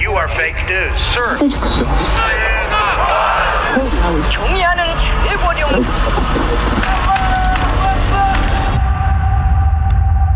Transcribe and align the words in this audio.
You 0.00 0.14
are 0.14 0.28
fake 0.28 0.60
news, 0.68 1.00
sir. 1.14 1.38
경의하는 4.30 4.84
최고령 5.24 5.68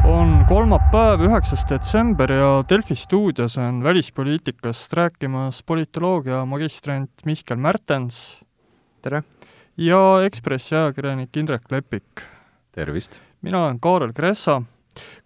on 0.05 0.45
kolmapäev, 0.49 1.21
üheksas 1.23 1.63
detsember 1.71 2.33
ja 2.33 2.65
Delfi 2.69 2.97
stuudios 2.99 3.57
on 3.59 3.83
välispoliitikast 3.85 4.93
rääkimas 4.93 5.63
politoloogia 5.63 6.45
magistrant 6.45 7.11
Mihkel 7.25 7.57
Märtens 7.57 8.41
tere! 9.03 9.23
ja 9.77 10.23
Ekspressi 10.25 10.75
ajakirjanik 10.75 11.37
Indrek 11.37 11.71
Lepik. 11.71 12.27
tervist! 12.73 13.21
mina 13.43 13.65
olen 13.65 13.81
Kaarel 13.81 14.13
Kressa. 14.13 14.63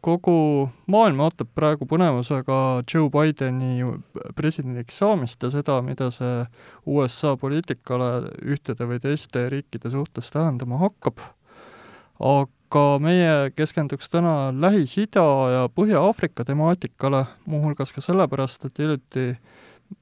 kogu 0.06 0.70
maailm 0.90 1.20
ootab 1.26 1.50
praegu 1.56 1.88
põnevusega 1.90 2.60
Joe 2.84 3.10
Bideni 3.14 3.86
presidendiks 4.36 5.00
saamist 5.02 5.44
ja 5.44 5.52
seda, 5.54 5.80
mida 5.86 6.10
see 6.14 6.44
USA 6.86 7.36
poliitikale 7.40 8.30
ühtede 8.44 8.88
või 8.90 9.02
teiste 9.04 9.48
riikide 9.52 9.92
suhtes 9.94 10.32
tähendama 10.34 10.82
hakkab. 10.84 11.20
aga 12.20 12.86
meie 13.00 13.52
keskenduks 13.56 14.10
täna 14.12 14.52
Lähis-Ida 14.52 15.26
ja 15.54 15.62
Põhja-Aafrika 15.74 16.44
temaatikale, 16.46 17.26
muuhulgas 17.46 17.94
ka 17.96 18.02
sellepärast, 18.02 18.66
et 18.66 18.78
hiljuti 18.78 19.38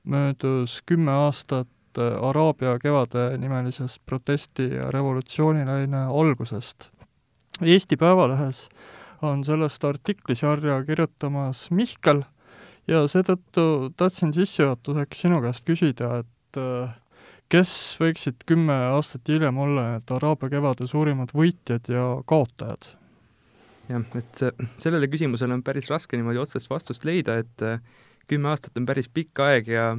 möödus 0.03 0.81
kümme 0.85 1.11
aastat 1.11 1.67
Araabia 1.97 2.79
kevade 2.79 3.37
nimelisest 3.37 4.01
protesti- 4.05 4.73
ja 4.75 4.91
revolutsioonilaine 4.91 5.97
algusest. 5.97 6.89
Eesti 7.61 7.97
Päevalehes 7.97 8.69
on 9.21 9.43
sellest 9.45 9.83
artiklisarja 9.83 10.81
kirjutamas 10.85 11.67
Mihkel 11.71 12.23
ja 12.87 13.03
seetõttu 13.09 13.93
tahtsin 13.97 14.33
sissejuhatuseks 14.35 15.25
sinu 15.25 15.41
käest 15.43 15.65
küsida, 15.67 16.21
et 16.23 16.61
äh, 16.61 16.95
kes 17.51 17.71
võiksid 18.01 18.45
kümme 18.47 18.75
aastat 18.93 19.27
hiljem 19.31 19.57
olla 19.63 19.87
need 19.93 20.15
Araabia 20.17 20.51
kevade 20.57 20.87
suurimad 20.89 21.33
võitjad 21.35 21.91
ja 21.91 22.07
kaotajad? 22.27 22.93
jah, 23.87 24.03
et 24.19 24.43
sellele 24.83 25.07
küsimusele 25.07 25.55
on 25.55 25.63
päris 25.63 25.87
raske 25.87 26.19
niimoodi 26.19 26.41
otsest 26.41 26.69
vastust 26.69 27.07
leida, 27.07 27.37
et 27.39 27.63
äh, 27.65 27.81
kümme 28.27 28.51
aastat 28.51 28.77
on 28.79 28.85
päris 28.87 29.07
pikk 29.07 29.39
aeg 29.45 29.71
ja 29.71 29.89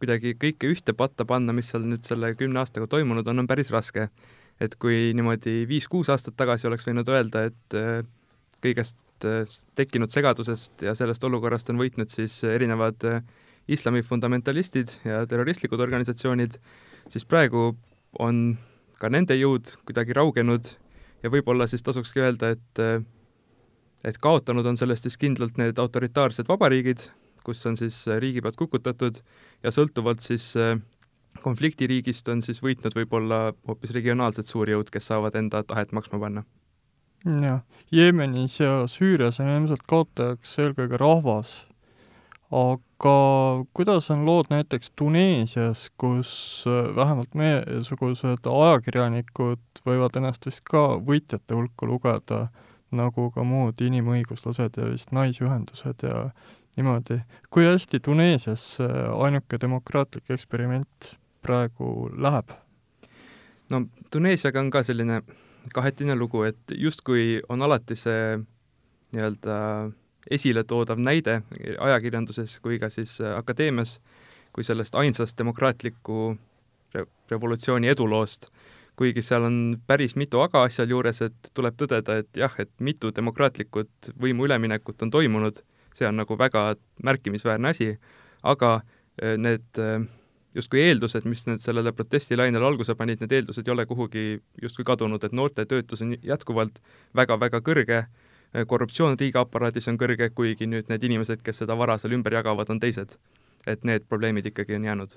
kuidagi 0.00 0.36
kõike 0.38 0.70
ühte 0.70 0.94
patta 0.96 1.24
panna, 1.26 1.54
mis 1.56 1.72
seal 1.72 1.86
nüüd 1.88 2.04
selle 2.06 2.34
kümne 2.38 2.60
aastaga 2.62 2.86
toimunud 2.90 3.26
on, 3.28 3.42
on 3.42 3.48
päris 3.50 3.72
raske. 3.74 4.08
et 4.60 4.72
kui 4.80 5.12
niimoodi 5.12 5.66
viis-kuus 5.68 6.08
aastat 6.08 6.32
tagasi 6.36 6.64
oleks 6.66 6.86
võinud 6.86 7.08
öelda, 7.12 7.42
et 7.50 7.74
äh, 7.76 8.06
kõigest 8.64 9.26
äh, 9.26 9.58
tekkinud 9.78 10.12
segadusest 10.12 10.86
ja 10.86 10.94
sellest 10.98 11.24
olukorrast 11.24 11.70
on 11.72 11.80
võitnud 11.80 12.12
siis 12.12 12.38
erinevad 12.44 13.04
äh, 13.08 13.20
islami 13.68 14.02
fundamentalistid 14.06 15.00
ja 15.04 15.24
terroristlikud 15.26 15.80
organisatsioonid, 15.82 16.58
siis 17.10 17.26
praegu 17.26 17.72
on 18.22 18.56
ka 19.00 19.10
nende 19.12 19.36
jõud 19.36 19.74
kuidagi 19.84 20.14
raugenud 20.16 20.70
ja 21.22 21.32
võib-olla 21.32 21.66
siis 21.68 21.82
tasukski 21.84 22.22
öelda, 22.22 22.54
et 22.54 22.82
et 24.06 24.18
kaotanud 24.22 24.66
on 24.66 24.76
sellest 24.78 25.06
siis 25.08 25.16
kindlalt 25.18 25.56
need 25.58 25.78
autoritaarsed 25.82 26.46
vabariigid, 26.48 27.08
kus 27.46 27.64
on 27.66 27.78
siis 27.78 28.04
riigipead 28.06 28.54
kukutatud 28.58 29.18
ja 29.64 29.72
sõltuvalt 29.74 30.22
siis 30.22 30.52
äh, 30.60 30.78
konfliktiriigist 31.42 32.28
on 32.32 32.42
siis 32.42 32.62
võitnud 32.62 32.94
võib-olla 32.96 33.40
hoopis 33.68 33.94
regionaalsed 33.96 34.48
suurjõud, 34.48 34.90
kes 34.92 35.10
saavad 35.12 35.36
enda 35.38 35.62
tahet 35.66 35.92
maksma 35.96 36.20
panna. 36.22 36.44
Jah, 37.26 37.62
Jeemenis 37.92 38.60
ja 38.60 38.84
Süürias 38.90 39.40
on 39.42 39.50
ilmselt 39.50 39.82
kaotajaks 39.88 40.58
eelkõige 40.62 40.98
rahvas, 41.00 41.54
aga 42.54 43.14
kuidas 43.74 44.10
on 44.14 44.24
lood 44.26 44.50
näiteks 44.52 44.92
Tuneesias, 44.96 45.88
kus 45.98 46.30
äh, 46.70 46.92
vähemalt 46.96 47.34
meiesugused 47.34 48.46
ajakirjanikud 48.50 49.82
võivad 49.86 50.18
ennast 50.20 50.46
vist 50.46 50.62
ka 50.70 50.96
võitjate 51.02 51.58
hulka 51.58 51.88
lugeda, 51.90 52.46
nagu 52.94 53.30
ka 53.34 53.42
muud 53.42 53.82
inimõiguslased 53.82 54.78
ja 54.78 54.90
vist 54.92 55.10
naisühendused 55.12 56.06
ja 56.06 56.28
niimoodi. 56.76 57.20
kui 57.50 57.66
hästi 57.66 58.00
Tuneesias 58.00 58.78
ainuke 59.18 59.58
demokraatlik 59.60 60.30
eksperiment 60.30 61.16
praegu 61.42 62.10
läheb? 62.14 62.54
no 63.70 63.82
Tuneesiaga 64.10 64.62
on 64.62 64.70
ka 64.70 64.82
selline 64.86 65.22
kahetine 65.74 66.16
lugu, 66.16 66.42
et 66.42 66.74
justkui 66.74 67.40
on 67.48 67.62
alati 67.62 67.96
see 67.96 68.36
nii-öelda 69.16 69.56
esiletoodav 70.30 70.98
näide 70.98 71.40
ajakirjanduses 71.78 72.58
kui 72.60 72.80
ka 72.82 72.90
siis 72.90 73.20
akadeemias 73.36 74.00
kui 74.52 74.64
sellest 74.64 74.94
ainsast 74.94 75.38
demokraatliku 75.38 76.36
re 76.94 77.04
revolutsiooni 77.30 77.88
eduloost, 77.92 78.48
kuigi 78.96 79.22
seal 79.22 79.44
on 79.44 79.56
päris 79.86 80.16
mitu 80.16 80.40
aga 80.40 80.62
asjal 80.66 80.90
juures, 80.90 81.20
et 81.22 81.50
tuleb 81.54 81.76
tõdeda, 81.76 82.20
et 82.22 82.40
jah, 82.40 82.52
et 82.58 82.70
mitu 82.80 83.12
demokraatlikut 83.14 84.12
võimu 84.22 84.46
üleminekut 84.48 85.02
on 85.02 85.10
toimunud 85.10 85.60
see 85.96 86.08
on 86.08 86.20
nagu 86.20 86.36
väga 86.38 86.74
märkimisväärne 87.04 87.72
asi, 87.72 87.90
aga 88.42 88.80
äh, 89.22 89.36
need 89.40 89.80
äh, 89.80 90.04
justkui 90.56 90.80
eeldused, 90.82 91.26
mis 91.28 91.44
need 91.48 91.60
sellele 91.62 91.92
protestilainele 91.92 92.66
alguse 92.66 92.94
panid, 92.96 93.20
need 93.22 93.32
eeldused 93.38 93.66
ei 93.68 93.74
ole 93.74 93.86
kuhugi 93.86 94.24
justkui 94.62 94.86
kadunud, 94.88 95.24
et 95.24 95.34
noorte 95.36 95.66
töötus 95.68 96.02
on 96.04 96.14
jätkuvalt 96.24 96.80
väga-väga 97.16 97.60
kõrge, 97.66 98.04
korruptsioon 98.66 99.18
riigiaparaadis 99.20 99.90
on 99.92 99.98
kõrge, 100.00 100.30
kuigi 100.34 100.68
nüüd 100.70 100.88
need 100.92 101.04
inimesed, 101.04 101.42
kes 101.44 101.62
seda 101.62 101.76
vara 101.78 101.98
seal 102.00 102.16
ümber 102.16 102.38
jagavad, 102.38 102.70
on 102.72 102.80
teised. 102.80 103.18
et 103.66 103.82
need 103.84 104.04
probleemid 104.06 104.46
ikkagi 104.46 104.76
on 104.76 104.84
jäänud. 104.84 105.14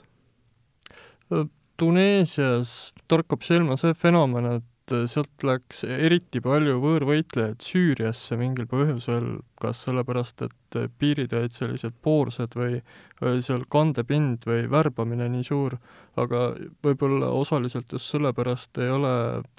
Tuneesias 1.78 2.94
torkab 3.08 3.44
silma 3.46 3.76
see 3.78 3.94
fenomen, 3.94 4.48
et 4.56 4.64
sealt 5.12 5.44
läks 5.46 5.84
eriti 5.86 6.42
palju 6.44 6.80
võõrvõitlejaid 6.84 7.62
Süüriasse 7.64 8.38
mingil 8.40 8.68
põhjusel, 8.70 9.40
kas 9.62 9.84
sellepärast, 9.86 10.44
et 10.48 10.78
äh, 10.80 10.90
piirid 11.00 11.34
olid 11.38 11.56
sellised 11.56 11.96
poorsed 12.06 12.56
või 12.58 12.80
oli 13.22 13.44
seal 13.46 13.66
kandepind 13.72 14.48
või 14.50 14.66
värbamine 14.72 15.30
nii 15.32 15.46
suur, 15.48 15.78
aga 16.20 16.52
võib-olla 16.86 17.32
osaliselt 17.36 17.92
just 17.96 18.12
sellepärast 18.14 18.78
ei 18.84 18.92
ole 18.94 19.14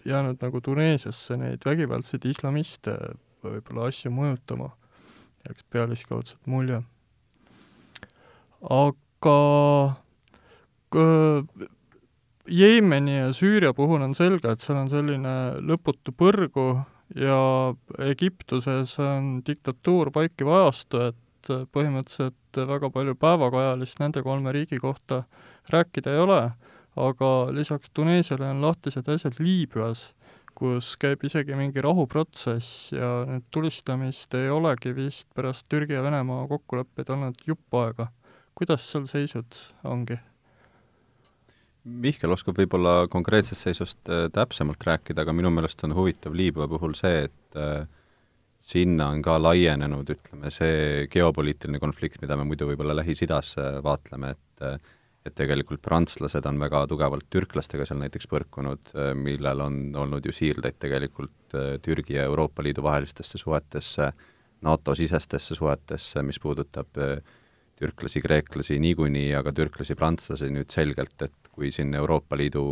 jäänud 0.09 0.43
nagu 0.43 0.61
Tuneesiasse 0.65 1.39
neid 1.41 1.67
vägivaldseid 1.67 2.27
islamiste 2.31 2.97
võib-olla 3.45 3.89
asju 3.89 4.13
mõjutama, 4.15 4.71
jääks 5.47 5.67
pealiskaudselt 5.73 6.47
mulje. 6.51 6.83
aga 8.61 9.39
Jeemeni 12.50 13.16
ja 13.16 13.33
Süüria 13.33 13.71
puhul 13.77 14.03
on 14.03 14.15
selge, 14.15 14.50
et 14.50 14.62
seal 14.62 14.81
on 14.81 14.88
selline 14.91 15.34
lõputu 15.62 16.11
põrgu 16.19 16.83
ja 17.15 17.41
Egiptuses 18.03 18.97
on 19.03 19.37
diktatuur 19.47 20.11
vaikiv 20.15 20.50
ajastu, 20.50 21.10
et 21.10 21.53
põhimõtteliselt 21.75 22.60
väga 22.71 22.91
palju 22.93 23.15
päevakajalist 23.21 24.00
nende 24.03 24.22
kolme 24.27 24.53
riigi 24.55 24.81
kohta 24.83 25.22
rääkida 25.71 26.15
ei 26.15 26.22
ole, 26.25 26.41
aga 26.99 27.31
lisaks 27.55 27.93
Tuneesiale 27.94 28.50
on 28.50 28.65
lahtised 28.65 29.09
asjad 29.09 29.39
Liibüas, 29.39 30.10
kus 30.59 30.97
käib 31.00 31.22
isegi 31.25 31.56
mingi 31.56 31.83
rahuprotsess 31.87 32.91
ja 32.93 33.12
nüüd 33.28 33.47
tulistamist 33.55 34.34
ei 34.34 34.50
olegi 34.50 34.93
vist 34.97 35.31
pärast 35.34 35.69
Türgi 35.71 35.97
ja 35.97 36.03
Venemaa 36.05 36.49
kokkuleppeid 36.50 37.15
olnud 37.15 37.47
jupp 37.47 37.78
aega. 37.84 38.10
kuidas 38.55 38.91
seal 38.91 39.06
seisud 39.09 39.56
ongi? 39.84 40.19
Mihkel 41.89 42.33
oskab 42.35 42.59
võib-olla 42.61 43.07
konkreetsest 43.09 43.65
seisust 43.65 44.11
äh, 44.13 44.27
täpsemalt 44.35 44.83
rääkida, 44.85 45.25
aga 45.25 45.33
minu 45.33 45.49
meelest 45.55 45.81
on 45.87 45.95
huvitav 45.97 46.35
Liibüa 46.37 46.67
puhul 46.69 46.93
see, 46.99 47.25
et 47.31 47.57
äh, 47.57 47.87
sinna 48.61 49.07
on 49.15 49.23
ka 49.25 49.39
laienenud, 49.41 50.13
ütleme, 50.13 50.53
see 50.53 51.07
geopoliitiline 51.13 51.81
konflikt, 51.81 52.21
mida 52.21 52.37
me 52.37 52.45
muidu 52.45 52.69
võib-olla 52.69 52.99
Lähis-Idas 53.01 53.54
äh, 53.59 53.78
vaatleme, 53.84 54.37
et 54.37 54.47
et 55.21 55.34
tegelikult 55.37 55.83
prantslased 55.84 56.47
on 56.49 56.57
väga 56.60 56.78
tugevalt 56.89 57.27
türklastega 57.33 57.84
seal 57.84 57.99
näiteks 58.01 58.25
põrkunud, 58.28 58.93
millel 59.21 59.60
on 59.60 59.75
olnud 60.01 60.25
ju 60.25 60.33
siirdeid 60.33 60.78
tegelikult 60.81 61.57
Türgi 61.84 62.16
ja 62.16 62.25
Euroopa 62.25 62.65
Liidu 62.65 62.81
vahelistesse 62.87 63.37
suhetesse, 63.37 64.07
NATO-sisestesse 64.65 65.59
suhetesse, 65.59 66.22
mis 66.25 66.41
puudutab 66.41 66.97
türklasi, 67.81 68.22
kreeklasi 68.25 68.78
niikuinii, 68.81 69.34
aga 69.37 69.53
türklasi-prantslasi 69.57 70.49
nüüd 70.57 70.72
selgelt, 70.72 71.16
et 71.28 71.50
kui 71.60 71.72
siin 71.74 71.92
Euroopa 71.95 72.39
Liidu 72.39 72.65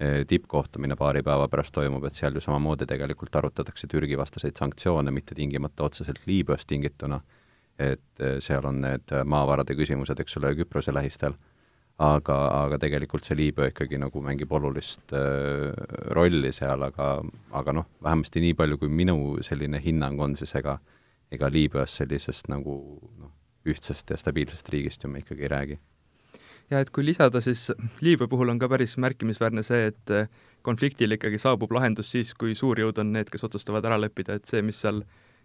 eh, 0.00 0.22
tippkohtumine 0.28 0.96
paari 0.98 1.22
päeva 1.22 1.46
pärast 1.52 1.74
toimub, 1.76 2.04
et 2.08 2.18
seal 2.18 2.34
ju 2.34 2.42
samamoodi 2.44 2.88
tegelikult 2.90 3.38
arutatakse 3.38 3.88
Türgi 3.90 4.18
vastaseid 4.18 4.58
sanktsioone, 4.58 5.14
mitte 5.14 5.38
tingimata 5.38 5.86
otseselt 5.86 6.26
Liibüast 6.26 6.68
tingituna, 6.68 7.20
et 7.78 8.20
eh, 8.20 8.38
seal 8.44 8.66
on 8.68 8.82
need 8.84 9.16
maavarade 9.24 9.78
küsimused, 9.78 10.20
eks 10.20 10.40
ole, 10.42 10.54
Küprose 10.58 10.94
lähistel, 10.94 11.38
aga, 12.02 12.38
aga 12.64 12.78
tegelikult 12.82 13.28
see 13.28 13.38
Liibüa 13.38 13.70
ikkagi 13.70 14.00
nagu 14.02 14.22
mängib 14.24 14.52
olulist 14.52 15.14
äh, 15.14 15.70
rolli 16.16 16.50
seal, 16.52 16.82
aga, 16.88 17.14
aga 17.54 17.76
noh, 17.78 17.88
vähemasti 18.02 18.42
nii 18.42 18.58
palju, 18.58 18.80
kui 18.82 18.90
minu 18.90 19.38
selline 19.44 19.80
hinnang 19.82 20.20
on, 20.20 20.36
siis 20.40 20.54
ega 20.58 20.80
ega 21.32 21.48
Liibüas 21.52 21.96
sellisest 22.00 22.50
nagu 22.52 22.76
noh, 23.20 23.32
ühtsest 23.68 24.10
ja 24.12 24.18
stabiilsest 24.20 24.68
riigist 24.72 25.04
ju 25.04 25.10
me 25.10 25.22
ikkagi 25.22 25.46
ei 25.46 25.52
räägi. 25.52 25.78
Ja 26.70 26.80
et 26.82 26.90
kui 26.90 27.04
lisada, 27.04 27.40
siis 27.44 27.70
Liibüa 28.00 28.28
puhul 28.30 28.52
on 28.52 28.60
ka 28.60 28.68
päris 28.70 28.96
märkimisväärne 29.00 29.64
see, 29.66 29.90
et 29.92 30.14
konfliktil 30.62 31.16
ikkagi 31.16 31.40
saabub 31.42 31.72
lahendus 31.74 32.12
siis, 32.14 32.32
kui 32.38 32.54
suurjõud 32.58 33.00
on 33.02 33.12
need, 33.16 33.30
kes 33.32 33.44
otsustavad 33.48 33.84
ära 33.88 33.98
leppida, 34.00 34.38
et 34.38 34.48
see, 34.48 34.62
mis 34.62 34.80
seal 34.84 35.02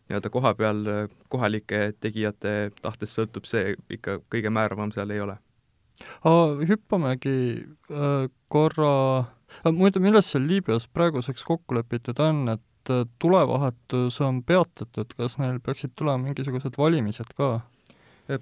nii-öelda 0.08 0.32
koha 0.32 0.54
peal 0.56 0.84
kohalike 1.32 1.92
tegijate 2.00 2.54
tahtest 2.82 3.18
sõltub, 3.18 3.48
see 3.50 3.76
ikka 3.98 4.22
kõige 4.32 4.54
määravam 4.54 4.94
seal 4.96 5.12
ei 5.12 5.24
ole. 5.24 5.38
hüppamegi 6.70 7.38
äh, 7.92 8.30
korra, 8.48 8.94
muide, 9.66 10.00
milles 10.00 10.32
seal 10.32 10.48
Liibüas 10.48 10.88
praeguseks 10.88 11.44
kokku 11.44 11.76
lepitud 11.76 12.20
on, 12.24 12.48
et 12.56 12.62
tulevahetus 13.20 14.22
on 14.24 14.44
peatatud, 14.44 15.12
kas 15.18 15.38
neil 15.42 15.60
peaksid 15.60 15.92
tulema 15.96 16.30
mingisugused 16.30 16.78
valimised 16.80 17.34
ka? 17.36 17.60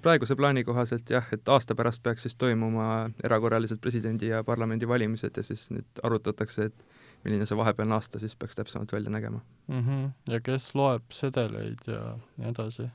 Praeguse 0.02 0.36
plaani 0.36 0.64
kohaselt 0.64 1.10
jah, 1.10 1.26
et 1.32 1.48
aasta 1.48 1.74
pärast 1.78 2.02
peaks 2.02 2.26
siis 2.26 2.36
toimuma 2.36 3.08
erakorralised 3.24 3.78
presidendi- 3.82 4.32
ja 4.32 4.42
parlamendivalimised 4.44 5.36
ja 5.36 5.42
siis 5.46 5.68
nüüd 5.70 6.02
arutatakse, 6.02 6.70
et 6.70 6.86
milline 7.24 7.46
see 7.46 7.58
vahepealne 7.58 7.96
aasta 7.96 8.20
siis 8.22 8.36
peaks 8.36 8.58
täpsemalt 8.58 8.92
välja 8.92 9.10
nägema 9.10 9.40
mm. 9.68 9.82
-hmm. 9.82 10.32
ja 10.32 10.40
kes 10.40 10.74
loeb 10.74 11.10
sedeleid 11.10 11.86
ja 11.86 12.16
nii 12.36 12.50
edasi. 12.50 12.88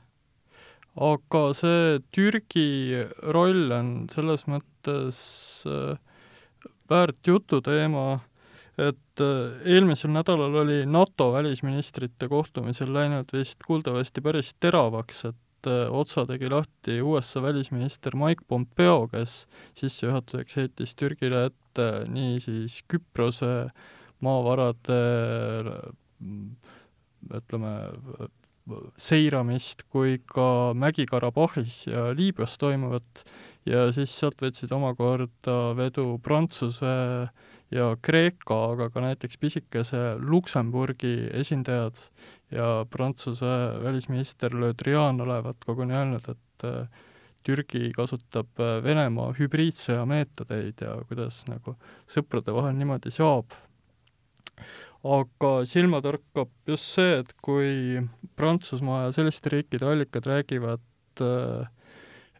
aga 0.96 1.42
see 1.56 2.00
Türgi 2.12 3.06
roll 3.22 3.72
on 3.72 3.94
selles 4.12 4.44
mõttes 4.46 5.22
äh, 5.66 5.96
väärt 6.90 7.26
jututeema, 7.26 8.20
et 8.78 9.20
äh, 9.20 9.64
eelmisel 9.64 10.12
nädalal 10.12 10.54
oli 10.64 10.84
NATO 10.86 11.32
välisministrite 11.32 12.28
kohtumisel 12.28 12.92
läinud 12.94 13.32
vist 13.32 13.64
kuuldavasti 13.66 14.20
päris 14.20 14.54
teravaks, 14.60 15.24
et 15.24 15.36
otsa 15.70 16.26
tegi 16.26 16.50
lahti 16.50 17.00
USA 17.02 17.42
välisminister 17.44 18.16
Mike 18.18 18.44
Pompeo, 18.48 19.06
kes 19.12 19.46
sissejuhatuseks 19.78 20.56
heitis 20.60 20.94
Türgile 20.98 21.46
ette 21.50 21.88
niisiis 22.10 22.80
Küprose 22.90 23.70
maavarade 24.22 25.00
ütleme, 27.32 27.72
seiramist 29.00 29.82
kui 29.90 30.20
ka 30.30 30.72
Mägi-Karabahhis 30.78 31.86
ja 31.90 32.10
Liibüas 32.14 32.54
toimuvat. 32.62 33.24
Ja 33.66 33.86
siis 33.94 34.14
sealt 34.18 34.40
võtsid 34.42 34.72
omakorda 34.74 35.56
vedu 35.78 36.16
Prantsuse 36.22 36.94
ja 37.72 37.88
Kreeka, 38.02 38.58
aga 38.74 38.88
ka 38.90 39.02
näiteks 39.04 39.38
pisikese 39.40 40.00
Luksemburgi 40.18 41.28
esindajad 41.38 42.00
ja 42.52 42.84
Prantsuse 42.90 43.52
välisminister 43.82 44.54
Le 44.54 44.72
Drian 44.78 45.20
olevat 45.20 45.64
koguni 45.66 45.96
öelnud, 45.96 46.28
et 46.28 46.66
äh, 46.68 46.86
Türgi 47.42 47.90
kasutab 47.96 48.60
äh, 48.60 48.78
Venemaa 48.84 49.32
hübriidsõja 49.38 50.04
meetodeid 50.08 50.84
ja 50.84 50.96
kuidas 51.08 51.42
nagu 51.48 51.76
sõprade 52.10 52.54
vahel 52.54 52.76
niimoodi 52.78 53.12
saab. 53.14 53.54
aga 55.02 55.50
silma 55.66 55.98
torkab 56.00 56.50
just 56.68 56.94
see, 56.94 57.18
et 57.18 57.32
kui 57.42 58.02
Prantsusmaa 58.38 59.06
ja 59.06 59.12
selliste 59.16 59.50
riikide 59.50 59.88
allikad 59.88 60.28
räägivad 60.30 60.84
äh, 61.20 61.66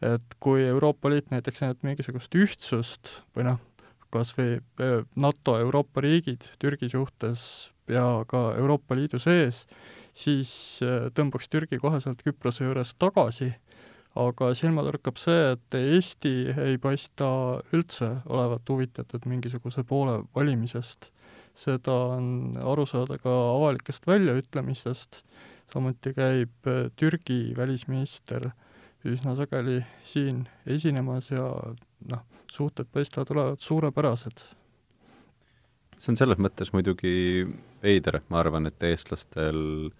et 0.03 0.35
kui 0.43 0.63
Euroopa 0.67 1.11
Liit 1.11 1.31
näiteks 1.31 1.63
näeb 1.63 1.83
mingisugust 1.85 2.35
ühtsust 2.35 3.17
või 3.35 3.47
noh, 3.47 3.59
kas 4.13 4.33
või 4.37 4.57
NATO 5.19 5.57
Euroopa 5.61 6.03
riigid 6.03 6.47
Türgi 6.61 6.89
suhtes 6.91 7.73
ja 7.91 8.23
ka 8.29 8.53
Euroopa 8.59 8.97
Liidu 8.97 9.19
sees, 9.21 9.63
siis 10.13 10.51
äh, 10.85 11.09
tõmbaks 11.15 11.49
Türgi 11.51 11.79
kohe 11.81 11.99
sealt 12.01 12.21
Küprose 12.25 12.67
juurest 12.67 12.97
tagasi, 13.01 13.49
aga 14.19 14.51
silma 14.57 14.83
torkab 14.85 15.17
see, 15.17 15.53
et 15.55 15.77
Eesti 15.77 16.33
ei 16.53 16.77
paista 16.81 17.27
üldse 17.73 18.09
olevat 18.29 18.69
huvitatud 18.69 19.25
mingisuguse 19.29 19.83
poole 19.83 20.21
valimisest. 20.35 21.11
seda 21.53 21.93
on 22.15 22.55
aru 22.57 22.85
saada 22.89 23.19
ka 23.21 23.29
avalikest 23.29 24.07
väljaütlemistest, 24.09 25.21
samuti 25.73 26.13
käib 26.13 26.69
äh, 26.69 26.89
Türgi 26.95 27.53
välisminister 27.57 28.51
üsna 29.05 29.35
sageli 29.35 29.83
siin 30.03 30.47
esinemas 30.65 31.29
ja 31.31 31.45
noh, 32.09 32.25
suhted 32.51 32.87
paistavad 32.93 33.31
olevat 33.35 33.61
suurepärased 33.61 34.45
see 36.03 36.13
on 36.13 36.19
selles 36.19 36.39
mõttes 36.41 36.71
muidugi 36.73 37.45
veider, 37.83 38.19
ma 38.29 38.41
arvan, 38.41 38.67
et 38.67 38.83
eestlastel 38.87 39.91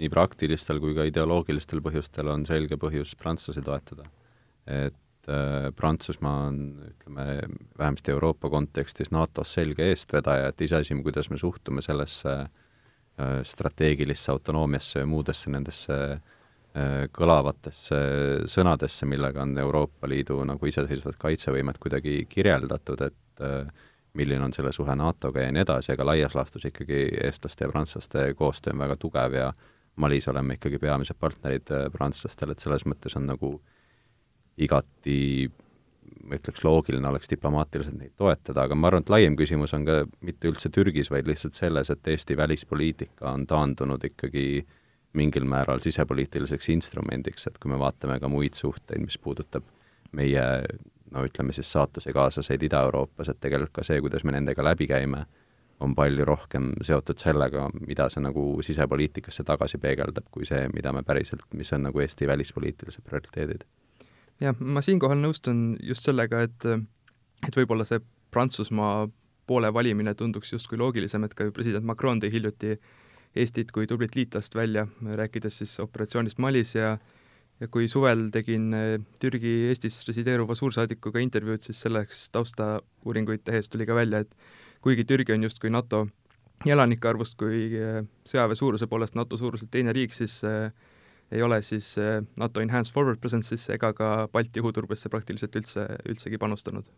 nii 0.00 0.10
praktilistel 0.12 0.80
kui 0.82 0.94
ka 0.96 1.04
ideoloogilistel 1.08 1.82
põhjustel 1.84 2.30
on 2.32 2.46
selge 2.48 2.78
põhjus 2.80 3.14
prantslasi 3.20 3.62
toetada. 3.64 4.08
et 4.66 5.28
äh, 5.28 5.68
Prantsusmaa 5.76 6.46
on, 6.48 6.58
ütleme, 6.90 7.26
vähemasti 7.78 8.12
Euroopa 8.12 8.50
kontekstis 8.50 9.10
NATO-s 9.10 9.54
selge 9.58 9.88
eestvedaja, 9.90 10.50
et 10.50 10.60
iseasi, 10.60 10.96
kuidas 11.02 11.30
me 11.30 11.38
suhtume 11.40 11.82
sellesse 11.82 12.34
äh, 12.40 13.40
strateegilisse 13.42 14.32
autonoomiasse 14.32 15.02
ja 15.02 15.08
muudesse 15.08 15.50
nendesse 15.50 15.96
äh, 16.12 17.06
kõlavatesse 17.16 18.00
sõnadesse, 18.50 19.08
millega 19.08 19.42
on 19.42 19.56
Euroopa 19.58 20.08
Liidu 20.08 20.42
nagu 20.46 20.70
iseseisvat 20.70 21.18
kaitsevõimet 21.20 21.80
kuidagi 21.82 22.24
kirjeldatud, 22.30 23.08
et 23.08 23.44
äh, 23.44 23.88
milline 24.14 24.44
on 24.44 24.54
selle 24.54 24.72
suhe 24.74 24.94
NATO-ga 24.96 25.44
ja 25.44 25.52
nii 25.54 25.64
edasi, 25.64 25.92
aga 25.94 26.06
laias 26.12 26.34
laastus 26.34 26.66
ikkagi 26.70 27.02
eestlaste 27.24 27.66
ja 27.66 27.72
prantslaste 27.72 28.24
koostöö 28.38 28.74
on 28.74 28.82
väga 28.84 28.96
tugev 28.98 29.36
ja 29.36 29.52
Malis 29.96 30.28
oleme 30.30 30.56
ikkagi 30.56 30.78
peamised 30.80 31.18
partnerid 31.20 31.72
äh, 31.74 31.88
prantslastel, 31.92 32.52
et 32.52 32.62
selles 32.62 32.86
mõttes 32.88 33.16
on 33.18 33.26
nagu 33.30 33.56
igati 34.60 35.50
ma 36.26 36.36
ütleks, 36.36 36.62
loogiline 36.64 37.08
oleks 37.08 37.30
diplomaatiliselt 37.30 37.96
neid 37.98 38.12
toetada, 38.18 38.64
aga 38.66 38.76
ma 38.76 38.90
arvan, 38.90 39.04
et 39.04 39.12
laiem 39.12 39.36
küsimus 39.38 39.74
on 39.76 39.86
ka 39.86 40.02
mitte 40.26 40.50
üldse 40.50 40.70
Türgis, 40.74 41.10
vaid 41.12 41.28
lihtsalt 41.28 41.58
selles, 41.58 41.90
et 41.92 42.12
Eesti 42.12 42.36
välispoliitika 42.38 43.30
on 43.30 43.46
taandunud 43.50 44.04
ikkagi 44.10 44.44
mingil 45.18 45.46
määral 45.48 45.82
sisepoliitiliseks 45.82 46.70
instrumendiks, 46.74 47.46
et 47.46 47.58
kui 47.58 47.72
me 47.72 47.78
vaatame 47.80 48.20
ka 48.22 48.30
muid 48.30 48.58
suhteid, 48.58 49.02
mis 49.02 49.18
puudutab 49.18 49.66
meie 50.16 50.44
no 51.10 51.24
ütleme 51.26 51.54
siis 51.54 51.70
saatusekaaslaseid 51.72 52.62
Ida-Euroopas, 52.68 53.32
et 53.32 53.40
tegelikult 53.42 53.80
ka 53.80 53.86
see, 53.86 53.98
kuidas 54.02 54.24
me 54.26 54.34
nendega 54.36 54.64
läbi 54.64 54.86
käime, 54.90 55.24
on 55.80 55.94
palju 55.96 56.24
rohkem 56.28 56.70
seotud 56.84 57.20
sellega, 57.20 57.68
mida 57.80 58.08
see 58.12 58.22
nagu 58.24 58.44
sisepoliitikasse 58.64 59.44
tagasi 59.48 59.80
peegeldab, 59.80 60.26
kui 60.32 60.48
see, 60.48 60.66
mida 60.74 60.92
me 60.92 61.02
päriselt, 61.06 61.46
mis 61.56 61.72
on 61.76 61.86
nagu 61.88 62.02
Eesti 62.04 62.28
välispoliitilised 62.28 63.04
prioriteedid. 63.06 63.64
jah, 64.40 64.56
ma 64.60 64.82
siinkohal 64.84 65.20
nõustun 65.20 65.76
just 65.82 66.06
sellega, 66.06 66.42
et 66.48 66.66
et 67.46 67.56
võib-olla 67.56 67.86
see 67.88 68.00
Prantsusmaa 68.30 69.08
poole 69.46 69.72
valimine 69.74 70.14
tunduks 70.14 70.52
justkui 70.52 70.78
loogilisem, 70.78 71.24
et 71.24 71.34
ka 71.34 71.48
ju 71.48 71.52
president 71.52 71.84
Macron 71.84 72.20
tõi 72.20 72.30
hiljuti 72.30 72.76
Eestit 73.40 73.70
kui 73.70 73.86
tublit 73.86 74.16
liitlast 74.18 74.54
välja, 74.54 74.88
rääkides 75.02 75.60
siis 75.62 75.76
operatsioonist 75.82 76.38
Malis 76.42 76.74
ja 76.74 76.98
ja 77.60 77.68
kui 77.68 77.88
suvel 77.92 78.30
tegin 78.32 78.72
Türgi 79.20 79.50
Eestis 79.68 79.98
resideeruva 80.08 80.54
suursaadikuga 80.56 81.20
intervjuud, 81.20 81.60
siis 81.60 81.80
selleks 81.84 82.30
taustauuringuid 82.32 83.44
tehes 83.44 83.68
tuli 83.68 83.86
ka 83.86 83.94
välja, 83.98 84.22
et 84.24 84.32
kuigi 84.80 85.04
Türgi 85.04 85.32
on 85.32 85.44
justkui 85.44 85.70
NATO 85.70 86.06
elanike 86.68 87.08
arvust 87.08 87.36
kui 87.40 87.68
äh, 87.80 88.00
sõjaväe 88.28 88.58
suuruse 88.58 88.88
poolest 88.90 89.16
NATO 89.16 89.36
suuruselt 89.40 89.70
teine 89.72 89.94
riik, 89.96 90.12
siis 90.16 90.40
äh, 90.44 90.72
ei 91.32 91.42
ole 91.42 91.60
siis 91.62 91.94
äh, 91.98 92.20
NATO 92.38 92.60
Enhanced 92.60 92.94
Forward 92.94 93.20
Presence'isse 93.22 93.76
ega 93.76 93.92
ka 93.96 94.10
Balti 94.32 94.60
õhuturbesse 94.60 95.12
praktiliselt 95.12 95.56
üldse, 95.56 95.86
üldsegi 96.08 96.38
panustanud 96.38 96.90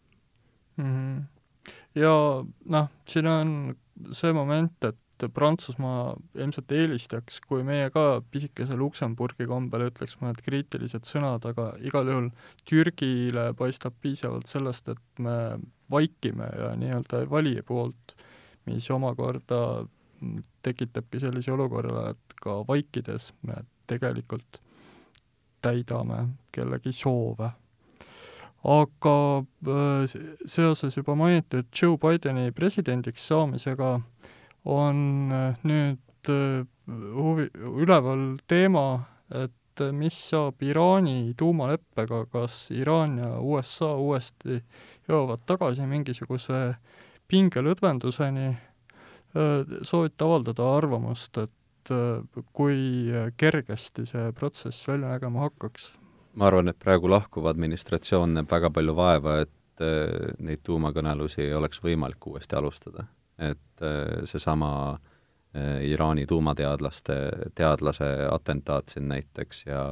mm. 0.77 0.85
-hmm. 0.85 1.73
ja 2.01 2.15
noh, 2.77 2.91
siin 3.09 3.27
on 3.27 3.55
see 4.13 4.33
moment, 4.33 4.85
et 4.85 4.99
Prantsusmaa 5.29 6.17
ilmselt 6.35 6.73
eelistaks, 6.73 7.41
kui 7.47 7.63
meie 7.67 7.91
ka 7.95 8.23
pisikese 8.31 8.77
Luksemburgi 8.79 9.47
kombel 9.51 9.87
ütleks 9.91 10.19
mõned 10.21 10.43
kriitilised 10.45 11.07
sõnad, 11.09 11.47
aga 11.49 11.73
igal 11.85 12.11
juhul 12.11 12.29
Türgile 12.69 13.51
paistab 13.59 13.95
piisavalt 14.03 14.51
sellest, 14.51 14.89
et 14.89 15.23
me 15.23 15.37
vaikime 15.93 16.49
ja 16.59 16.73
nii-öelda 16.79 17.23
ei 17.23 17.31
vali 17.31 17.57
poolt, 17.67 18.17
mis 18.67 18.89
omakorda 18.91 19.63
tekitabki 20.63 21.21
sellise 21.23 21.53
olukorra, 21.53 22.11
et 22.13 22.37
ka 22.43 22.61
vaikides 22.69 23.33
me 23.47 23.63
tegelikult 23.91 24.61
täidame 25.63 26.27
kellegi 26.53 26.93
soove. 26.93 27.51
aga 28.63 29.43
äh, 29.67 30.13
seoses 30.47 30.97
juba 30.97 31.15
mainitud 31.19 31.67
Joe 31.75 31.97
Bideni 31.99 32.53
presidendiks 32.55 33.25
saamisega 33.27 34.01
on 34.65 35.33
äh, 35.33 35.57
nüüd 35.67 36.31
äh, 36.31 36.65
huvi, 37.17 37.49
üleval 37.83 38.37
teema, 38.51 39.05
et 39.31 39.83
mis 39.97 40.17
saab 40.29 40.61
Iraani 40.63 41.33
tuumaleppega, 41.39 42.27
kas 42.33 42.67
Iraan 42.75 43.17
ja 43.23 43.31
USA 43.41 43.95
uuesti 43.97 44.59
jõuavad 45.09 45.47
tagasi 45.49 45.87
mingisuguse 45.89 46.75
pingelõdvenduseni, 47.33 48.51
soovite 49.89 50.27
avaldada 50.27 50.67
arvamust, 50.77 51.41
et 51.41 51.93
kui 52.53 53.09
kergesti 53.41 54.05
see 54.11 54.27
protsess 54.37 54.85
välja 54.85 55.15
nägema 55.15 55.47
hakkaks? 55.47 55.89
ma 56.37 56.51
arvan, 56.51 56.69
et 56.69 56.79
praegu 56.81 57.09
lahkuv 57.09 57.49
administratsioon 57.49 58.37
näeb 58.37 58.53
väga 58.53 58.69
palju 58.77 58.93
vaeva, 58.97 59.39
et 59.47 59.87
neid 60.45 60.61
tuumakõnelusi 60.69 61.47
ei 61.47 61.57
oleks 61.57 61.81
võimalik 61.81 62.29
uuesti 62.29 62.61
alustada. 62.61 63.09
Et 63.39 63.83
äh, 63.83 64.25
seesama 64.25 64.99
äh, 65.57 65.85
Iraani 65.89 66.27
tuumateadlaste, 66.27 67.17
teadlase 67.55 68.11
atentaat 68.31 68.89
siin 68.89 69.09
näiteks 69.09 69.67
ja 69.67 69.85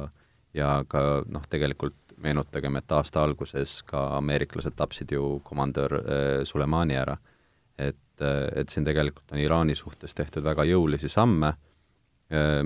ja 0.53 0.83
ka 0.87 1.23
noh, 1.31 1.43
tegelikult 1.49 1.95
meenutagem, 2.19 2.75
et 2.75 2.91
aasta 2.91 3.21
alguses 3.23 3.77
ka 3.87 4.17
ameeriklased 4.17 4.75
tapsid 4.75 5.13
ju 5.15 5.39
komandör 5.43 5.95
Sulemani 6.43 6.97
ära. 6.99 7.15
et, 7.77 8.21
et 8.55 8.69
siin 8.69 8.85
tegelikult 8.85 9.31
on 9.31 9.39
Iraani 9.39 9.75
suhtes 9.75 10.13
tehtud 10.13 10.43
väga 10.43 10.65
jõulisi 10.67 11.09
samme, 11.09 11.53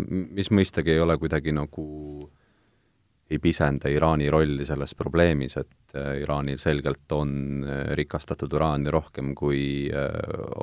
mis 0.10 0.50
mõistagi 0.52 0.92
ei 0.92 1.00
ole 1.00 1.18
kuidagi 1.22 1.54
nagu 1.54 1.86
äh, 2.26 2.35
ei 3.30 3.40
pisenda 3.40 3.90
Iraani 3.90 4.30
rolli 4.30 4.66
selles 4.66 4.96
probleemis, 4.96 5.58
et 5.58 5.98
äh, 5.98 6.20
Iraanil 6.22 6.60
selgelt 6.62 7.12
on 7.12 7.66
äh, 7.66 7.82
rikastatud 7.98 8.54
uraani 8.54 8.92
rohkem, 8.94 9.34
kui 9.36 9.90
äh, 9.90 10.10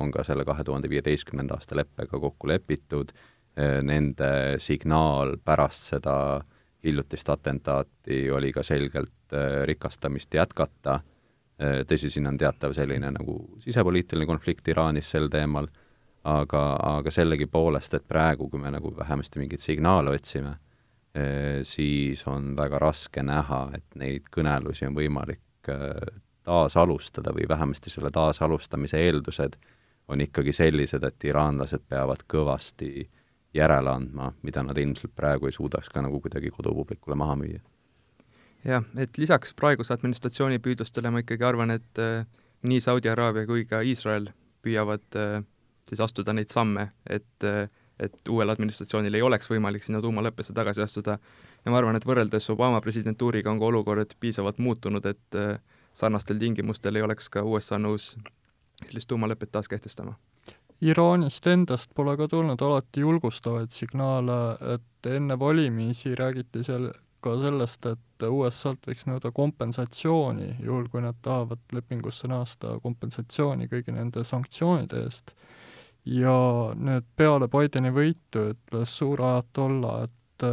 on 0.01 0.13
ka 0.15 0.25
selle 0.25 0.47
kahe 0.47 0.65
tuhande 0.65 0.91
viieteistkümnenda 0.91 1.59
aasta 1.59 1.77
leppega 1.77 2.21
kokku 2.21 2.51
lepitud, 2.51 3.15
nende 3.85 4.57
signaal 4.65 5.35
pärast 5.45 5.91
seda 5.91 6.15
hiljutist 6.87 7.29
atentaati 7.29 8.23
oli 8.33 8.49
ka 8.49 8.63
selgelt 8.65 9.35
rikastamist 9.69 10.33
jätkata, 10.33 10.95
tõsi, 11.85 12.09
siin 12.09 12.31
on 12.31 12.39
teatav 12.41 12.73
selline 12.73 13.11
nagu 13.13 13.35
sisepoliitiline 13.61 14.25
konflikt 14.31 14.73
Iraanis 14.73 15.13
sel 15.13 15.29
teemal, 15.29 15.69
aga, 16.25 16.63
aga 16.95 17.13
sellegipoolest, 17.13 17.99
et 18.01 18.09
praegu, 18.09 18.49
kui 18.49 18.65
me 18.65 18.73
nagu 18.73 18.95
vähemasti 18.97 19.43
mingeid 19.43 19.61
signaale 19.61 20.17
otsime, 20.17 20.55
siis 21.69 22.23
on 22.27 22.55
väga 22.57 22.79
raske 22.81 23.23
näha, 23.23 23.67
et 23.77 23.97
neid 24.01 24.31
kõnelusi 24.33 24.87
on 24.89 24.95
võimalik 24.97 25.69
äh, 25.69 25.99
taasalustada 26.45 27.35
või 27.37 27.49
vähemasti 27.49 27.91
selle 27.91 28.11
taasalustamise 28.11 28.97
eeldused 28.97 29.59
on 30.09 30.21
ikkagi 30.21 30.53
sellised, 30.53 31.05
et 31.05 31.25
iraanlased 31.25 31.85
peavad 31.89 32.25
kõvasti 32.29 33.07
järele 33.55 33.91
andma, 33.93 34.33
mida 34.43 34.63
nad 34.65 34.79
ilmselt 34.79 35.15
praegu 35.17 35.47
ei 35.47 35.55
suudaks 35.55 35.91
ka 35.93 36.03
nagu 36.03 36.21
kuidagi 36.21 36.51
kodupublikule 36.51 37.17
maha 37.17 37.37
müüa. 37.37 37.61
jah, 38.65 38.85
et 38.97 39.19
lisaks 39.19 39.55
praeguse 39.55 39.95
administratsiooni 39.95 40.59
püüdlustele 40.59 41.11
ma 41.11 41.23
ikkagi 41.23 41.45
arvan, 41.45 41.71
et 41.71 41.99
äh, 41.99 42.27
nii 42.63 42.81
Saudi 42.81 43.09
Araabia 43.09 43.47
kui 43.47 43.65
ka 43.67 43.83
Iisrael 43.83 44.31
püüavad 44.63 45.19
äh, 45.19 45.43
siis 45.89 46.01
astuda 46.01 46.33
neid 46.33 46.49
samme, 46.49 46.93
et 47.07 47.45
äh, 47.45 47.69
et 48.03 48.29
uuel 48.29 48.51
administratsioonil 48.53 49.15
ei 49.15 49.23
oleks 49.23 49.51
võimalik 49.51 49.85
sinna 49.87 50.01
tuumaleppesse 50.03 50.55
tagasi 50.57 50.83
astuda 50.83 51.19
ja 51.65 51.71
ma 51.71 51.79
arvan, 51.79 51.97
et 51.97 52.07
võrreldes 52.07 52.51
Obama 52.53 52.81
presidentuuriga 52.85 53.51
on 53.51 53.61
ka 53.61 53.71
olukord 53.71 54.17
piisavalt 54.21 54.59
muutunud, 54.59 55.07
et 55.07 55.39
äh, 55.39 55.59
sarnastel 55.95 56.41
tingimustel 56.41 56.97
ei 56.97 57.07
oleks 57.07 57.31
ka 57.31 57.45
USA 57.47 57.79
nõus 57.79 58.13
sellist 58.83 59.09
tuumalepet 59.09 59.53
taas 59.53 59.71
kehtestama. 59.71 60.17
Iraanist 60.83 61.47
endast 61.47 61.93
pole 61.95 62.17
ka 62.19 62.27
tulnud 62.29 62.63
alati 62.67 63.05
julgustavaid 63.05 63.71
signaale, 63.71 64.39
et 64.75 65.11
enne 65.15 65.39
valimisi 65.39 66.17
räägiti 66.19 66.65
seal 66.67 66.89
ka 67.23 67.37
sellest, 67.39 67.87
et 67.87 68.27
USA-lt 68.27 68.89
võiks 68.91 69.07
nõuda 69.07 69.31
kompensatsiooni, 69.35 70.57
juhul 70.67 70.89
kui 70.91 71.05
nad 71.05 71.19
tahavad 71.23 71.63
lepingusse 71.73 72.27
naasta 72.31 72.81
kompensatsiooni 72.83 73.71
kõigi 73.71 73.95
nende 73.95 74.25
sanktsioonide 74.27 75.05
eest 75.05 75.37
ja 76.05 76.37
nüüd 76.75 77.07
peale 77.17 77.49
Bideni 77.51 77.93
võitu 77.95 78.49
ütles 78.53 78.95
suur 78.99 79.23
ajatolla, 79.23 79.95
et 80.09 80.47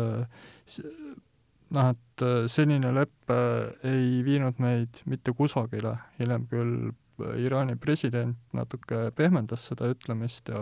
noh, 1.73 1.91
et 1.93 2.25
senine 2.51 2.91
lepe 2.93 3.39
ei 3.87 4.19
viinud 4.25 4.59
meid 4.61 5.01
mitte 5.09 5.33
kusagile, 5.37 5.95
hiljem 6.19 6.45
küll 6.51 6.91
Iraani 7.19 7.75
president 7.75 8.37
natuke 8.55 9.09
pehmendas 9.15 9.65
seda 9.67 9.89
ütlemist 9.91 10.47
ja 10.47 10.61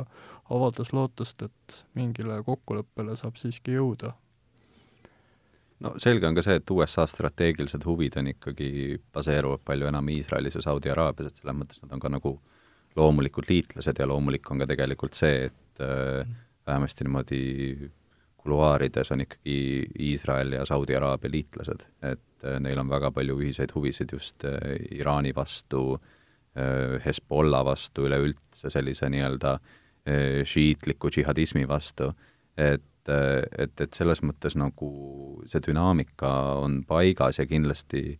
avaldas 0.49 0.89
lootust, 0.95 1.43
et 1.45 1.75
mingile 1.93 2.39
kokkuleppele 2.45 3.13
saab 3.19 3.37
siiski 3.37 3.75
jõuda. 3.75 4.15
no 5.79 5.91
selge 6.01 6.25
on 6.25 6.33
ka 6.33 6.41
see, 6.41 6.57
et 6.57 6.71
USA 6.73 7.05
strateegilised 7.05 7.85
huvid 7.85 8.17
on 8.17 8.31
ikkagi, 8.31 8.97
baseeruvad 9.13 9.61
palju 9.67 9.91
enam 9.91 10.09
Iisraelis 10.09 10.57
ja 10.57 10.63
Saudi 10.65 10.89
Araabias, 10.89 11.29
et 11.29 11.43
selles 11.43 11.59
mõttes 11.59 11.83
nad 11.83 11.93
on 11.93 12.01
ka 12.01 12.09
nagu 12.09 12.33
äh, 12.33 12.56
loomulikud 12.97 13.47
liitlased 13.49 13.99
ja 13.99 14.07
loomulik 14.09 14.51
on 14.51 14.63
ka 14.63 14.67
tegelikult 14.69 15.17
see, 15.17 15.47
et 15.49 15.83
äh, 15.83 16.27
vähemasti 16.67 17.05
niimoodi 17.05 17.41
kuluaarides 18.37 19.11
on 19.11 19.21
ikkagi 19.25 19.57
Iisrael 19.99 20.53
ja 20.57 20.65
Saudi 20.65 20.95
Araabia 20.95 21.31
liitlased, 21.31 21.87
et 22.01 22.45
äh, 22.45 22.59
neil 22.63 22.79
on 22.79 22.89
väga 22.89 23.11
palju 23.11 23.39
ühiseid 23.41 23.73
huvisid 23.75 24.13
just 24.15 24.45
äh, 24.47 24.77
Iraani 24.95 25.33
vastu 25.35 25.97
äh,, 25.97 26.97
Hezbollah 27.05 27.65
vastu, 27.65 28.07
üleüldse 28.07 28.71
sellise 28.73 29.09
nii-öelda 29.13 29.57
äh, 29.57 30.43
šiitliku 30.47 31.11
džihadismi 31.13 31.67
vastu, 31.67 32.13
et 32.57 32.81
äh, 32.81 33.43
et, 33.57 33.79
et 33.79 33.93
selles 33.95 34.19
mõttes 34.19 34.57
nagu 34.59 34.87
see 35.47 35.61
dünaamika 35.63 36.31
on 36.59 36.81
paigas 36.87 37.37
ja 37.39 37.45
kindlasti 37.47 38.17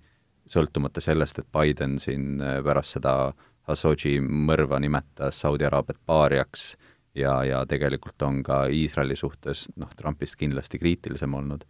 sõltumata 0.48 1.02
sellest, 1.04 1.42
et 1.42 1.50
Biden 1.52 1.98
siin 2.00 2.40
pärast 2.64 2.96
seda 2.96 3.34
Assoji 3.68 4.20
mõrva 4.22 4.80
nimetas 4.80 5.42
Saudi 5.44 5.66
Araabiat 5.68 6.00
paariaks 6.06 6.70
ja, 7.18 7.44
ja 7.44 7.64
tegelikult 7.68 8.22
on 8.28 8.42
ka 8.44 8.66
Iisraeli 8.72 9.16
suhtes 9.16 9.68
noh, 9.76 9.92
Trumpist 9.98 10.38
kindlasti 10.40 10.80
kriitilisem 10.80 11.34
olnud. 11.34 11.66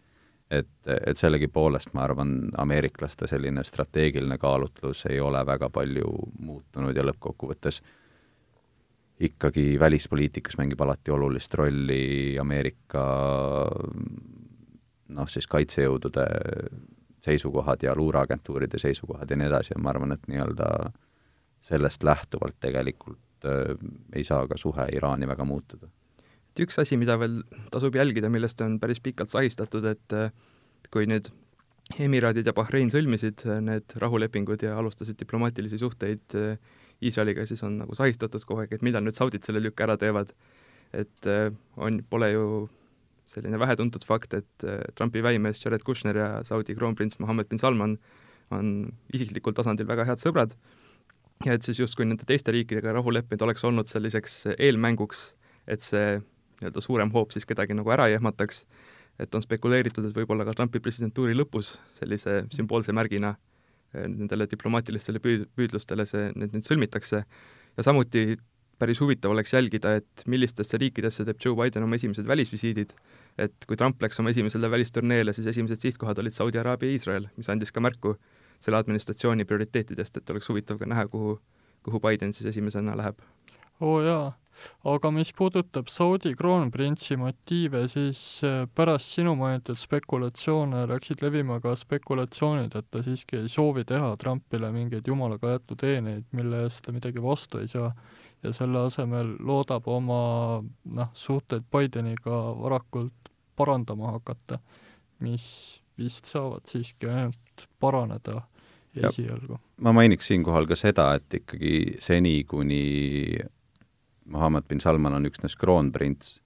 et, 0.52 0.70
et 0.88 1.18
sellegipoolest 1.18 1.92
ma 1.94 2.06
arvan, 2.06 2.52
ameeriklaste 2.58 3.28
selline 3.28 3.64
strateegiline 3.68 4.38
kaalutlus 4.40 5.04
ei 5.10 5.20
ole 5.20 5.42
väga 5.46 5.70
palju 5.70 6.12
muutunud 6.40 6.96
ja 6.96 7.04
lõppkokkuvõttes 7.04 7.82
ikkagi 9.20 9.80
välispoliitikas 9.80 10.58
mängib 10.58 10.82
alati 10.82 11.12
olulist 11.12 11.54
rolli 11.54 12.38
Ameerika 12.40 13.04
noh, 15.10 15.28
siis 15.28 15.48
kaitsejõudude 15.48 16.26
seisukohad 17.28 17.84
ja 17.84 17.96
luureagentuuride 17.96 18.80
seisukohad 18.80 19.32
ja 19.32 19.38
nii 19.40 19.50
edasi 19.50 19.74
ja 19.76 19.82
ma 19.82 19.92
arvan, 19.92 20.14
et 20.16 20.28
nii-öelda 20.32 20.70
äh, 20.86 20.96
sellest 21.68 22.06
lähtuvalt 22.08 22.60
tegelikult 22.64 23.48
äh, 23.48 23.76
ei 24.16 24.24
saa 24.28 24.48
ka 24.48 24.58
suhe 24.58 24.88
Iraani 24.96 25.28
väga 25.28 25.46
muutuda. 25.46 25.90
et 26.52 26.64
üks 26.66 26.80
asi, 26.82 26.98
mida 26.98 27.20
veel 27.20 27.42
tasub 27.72 27.96
jälgida, 27.96 28.30
millest 28.34 28.62
on 28.66 28.80
päris 28.80 29.04
pikalt 29.04 29.30
sahistatud, 29.34 29.86
et 29.86 30.16
äh, 30.16 30.32
kui 30.92 31.06
nüüd 31.10 31.30
Emiraadid 31.96 32.48
ja 32.50 32.54
Bahrein 32.56 32.90
sõlmisid 32.92 33.46
äh, 33.48 33.62
need 33.64 33.96
rahulepingud 34.02 34.64
ja 34.66 34.76
alustasid 34.80 35.18
diplomaatilisi 35.20 35.80
suhteid 35.80 36.36
äh, 36.36 36.58
Iisraeliga, 37.04 37.46
siis 37.48 37.62
on 37.64 37.78
nagu 37.80 37.96
sahistatud 37.96 38.44
kogu 38.44 38.64
aeg, 38.64 38.74
et 38.76 38.84
millal 38.84 39.06
nüüd 39.06 39.16
saudid 39.16 39.46
selle 39.46 39.62
lükke 39.64 39.86
ära 39.86 39.96
teevad. 40.02 40.34
et 40.94 41.28
äh, 41.28 41.52
on, 41.78 42.02
pole 42.10 42.32
ju 42.32 42.44
selline 43.28 43.60
vähetuntud 43.60 44.06
fakt, 44.08 44.34
et 44.34 44.66
Trumpi 44.96 45.20
väimees 45.24 45.60
Jared 45.60 45.84
Kushner 45.84 46.16
ja 46.16 46.28
Saudi 46.48 46.76
kroonprints 46.76 47.20
Mohammed 47.20 47.50
bin 47.50 47.60
Salman 47.60 47.98
on 48.56 48.94
isiklikul 49.12 49.52
tasandil 49.52 49.88
väga 49.88 50.06
head 50.08 50.22
sõbrad 50.22 50.54
ja 51.46 51.54
et 51.54 51.66
siis 51.66 51.80
justkui 51.80 52.08
nende 52.08 52.26
teiste 52.28 52.54
riikidega 52.56 52.96
rahulepped 52.98 53.42
oleks 53.46 53.64
olnud 53.68 53.90
selliseks 53.90 54.40
eelmänguks, 54.58 55.24
et 55.68 55.84
see 55.86 56.18
nii-öelda 56.62 56.82
suurem 56.82 57.12
hoop 57.14 57.34
siis 57.36 57.46
kedagi 57.46 57.76
nagu 57.78 57.92
ära 57.94 58.08
ei 58.10 58.18
ehmataks, 58.18 58.64
et 59.22 59.36
on 59.36 59.44
spekuleeritud, 59.44 60.06
et 60.08 60.18
võib-olla 60.18 60.46
ka 60.48 60.56
Trumpi 60.58 60.82
presidentuuri 60.84 61.36
lõpus 61.38 61.76
sellise 61.98 62.44
sümboolse 62.54 62.94
märgina 62.96 63.36
eh, 63.94 64.06
nendele 64.08 64.48
diplomaatilistele 64.50 65.22
püüd-, 65.22 65.48
püüdlustele 65.58 66.06
see, 66.10 66.30
need 66.36 66.54
nüüd 66.58 66.66
sõlmitakse. 66.66 67.24
Ja 67.78 67.86
samuti 67.86 68.38
päris 68.78 69.02
huvitav 69.02 69.34
oleks 69.34 69.54
jälgida, 69.54 69.96
et 70.02 70.26
millistesse 70.30 70.78
riikidesse 70.78 71.26
teeb 71.26 71.40
Joe 71.44 71.58
Biden 71.58 71.86
oma 71.86 71.98
esimesed 71.98 72.28
välisvisiidid, 72.30 72.94
et 73.42 73.70
kui 73.70 73.78
Trump 73.78 74.02
läks 74.02 74.22
oma 74.22 74.34
esimesele 74.34 74.70
välisturneele, 74.70 75.34
siis 75.34 75.50
esimesed 75.54 75.82
sihtkohad 75.82 76.22
olid 76.22 76.36
Saudi 76.36 76.62
Araabia 76.62 76.92
ja 76.92 76.98
Iisrael, 76.98 77.30
mis 77.38 77.50
andis 77.50 77.74
ka 77.74 77.82
märku 77.82 78.16
selle 78.60 78.80
administratsiooni 78.82 79.46
prioriteetidest, 79.46 80.18
et 80.18 80.34
oleks 80.34 80.50
huvitav 80.50 80.80
ka 80.82 80.90
näha, 80.90 81.08
kuhu, 81.12 81.38
kuhu 81.86 82.02
Biden 82.04 82.34
siis 82.34 82.50
esimesena 82.54 82.98
läheb. 82.98 83.22
oo 83.82 84.02
jaa, 84.02 84.32
aga 84.90 85.12
mis 85.14 85.30
puudutab 85.38 85.92
Saudi 85.94 86.34
kroonprintsi 86.36 87.18
motiive, 87.22 87.84
siis 87.92 88.22
äh, 88.46 88.64
pärast 88.76 89.14
sinu 89.18 89.36
mainitud 89.38 89.78
spekulatsioone 89.78 90.86
läksid 90.90 91.22
levima 91.22 91.60
ka 91.62 91.76
spekulatsioonid, 91.78 92.76
et 92.76 92.88
ta 92.92 93.04
siiski 93.06 93.44
ei 93.44 93.52
soovi 93.52 93.86
teha 93.86 94.16
Trumpile 94.18 94.72
mingeid 94.74 95.08
jumalaga 95.08 95.56
jäetud 95.56 95.82
teeneid, 95.84 96.26
mille 96.32 96.64
eest 96.66 96.86
ta 96.86 96.96
midagi 96.96 97.24
vastu 97.24 97.62
ei 97.62 97.70
saa, 97.70 97.92
ja 98.44 98.54
selle 98.54 98.86
asemel 98.88 99.36
loodab 99.46 99.88
oma 99.92 100.22
noh, 100.64 101.10
suhteid 101.14 101.68
Bideniga 101.74 102.42
varakult 102.62 103.32
parandama 103.58 104.14
hakata, 104.18 104.60
mis 105.26 105.48
vist 105.98 106.30
saavad 106.30 106.68
siiski 106.70 107.10
ainult 107.10 107.40
paraneda 107.80 108.42
esialgu. 108.98 109.60
ma 109.82 109.94
mainiks 109.94 110.28
siinkohal 110.28 110.68
ka 110.70 110.76
seda, 110.76 111.14
et 111.18 111.40
ikkagi 111.42 111.98
seni, 112.00 112.44
kuni 112.44 113.38
Muhamed 114.28 114.68
bin 114.68 114.80
Salman 114.84 115.14
on 115.14 115.26
üksnes 115.30 115.56
kroonprints 115.56 116.42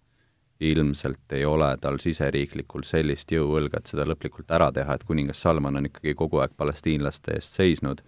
ilmselt 0.61 1.33
ei 1.33 1.45
ole 1.45 1.71
tal 1.81 1.97
siseriiklikult 2.01 2.85
sellist 2.85 3.31
jõuõlga, 3.33 3.81
et 3.81 3.89
seda 3.89 4.05
lõplikult 4.05 4.51
ära 4.53 4.69
teha, 4.73 4.93
et 4.93 5.05
kuningas 5.07 5.41
Salman 5.41 5.79
on 5.79 5.89
ikkagi 5.89 6.13
kogu 6.17 6.41
aeg 6.43 6.53
palestiinlaste 6.57 7.37
eest 7.39 7.57
seisnud 7.57 8.03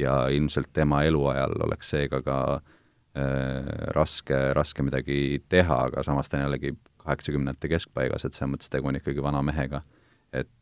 ja 0.00 0.14
ilmselt 0.32 0.70
tema 0.72 1.02
eluajal 1.04 1.58
oleks 1.66 1.92
seega 1.92 2.22
ka 2.24 2.38
äh, 2.56 3.68
raske, 3.96 4.38
raske 4.56 4.86
midagi 4.86 5.42
teha, 5.52 5.82
aga 5.90 6.04
samas 6.06 6.32
ta 6.32 6.38
on 6.38 6.46
jällegi 6.46 6.72
kaheksakümnendate 7.04 7.68
keskpaigas, 7.74 8.24
et 8.24 8.36
selles 8.36 8.54
mõttes 8.54 8.72
tegu 8.72 8.88
on 8.88 8.96
ikkagi 8.96 9.22
vana 9.24 9.42
mehega. 9.44 9.82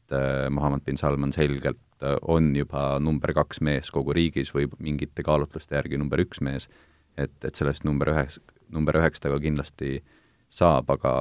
Et 0.08 0.16
äh, 0.16 0.48
Muhamed 0.50 0.84
bin 0.84 0.96
Salman 0.96 1.32
selgelt 1.32 1.80
äh, 2.02 2.16
on 2.22 2.54
juba 2.56 2.98
number 3.00 3.32
kaks 3.36 3.60
mees 3.60 3.92
kogu 3.94 4.16
riigis 4.16 4.54
või 4.54 4.68
mingite 4.78 5.22
kaalutluste 5.26 5.76
järgi 5.76 6.00
number 6.00 6.20
üks 6.24 6.40
mees, 6.40 6.68
et, 7.16 7.34
et 7.44 7.54
sellest 7.54 7.84
number 7.84 8.12
üheks, 8.14 8.40
number 8.72 8.96
üheks 9.00 9.20
ta 9.20 9.32
ka 9.32 9.40
kindlasti 9.42 9.98
äh, 9.98 10.14
saab, 10.48 10.90
aga, 10.96 11.12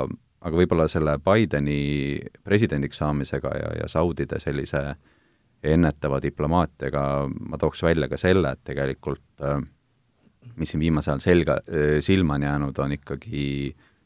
aga 0.42 0.60
võib-olla 0.62 0.88
selle 0.92 1.18
Bideni 1.24 2.20
presidendiks 2.48 3.02
saamisega 3.02 3.54
ja, 3.60 3.72
ja 3.82 3.88
Saudide 3.92 4.40
sellise 4.44 4.84
ennetava 5.68 6.20
diplomaatiaga 6.24 7.04
ma 7.50 7.60
tooks 7.60 7.82
välja 7.84 8.08
ka 8.12 8.20
selle, 8.22 8.54
et 8.54 8.64
tegelikult 8.68 9.44
äh, 9.44 9.60
mis 10.56 10.72
siin 10.72 10.84
viimasel 10.86 11.16
ajal 11.16 11.26
selga, 11.26 11.60
äh, 11.68 11.98
silma 12.06 12.38
on 12.38 12.48
jäänud, 12.48 12.84
on 12.84 12.96
ikkagi 12.96 13.50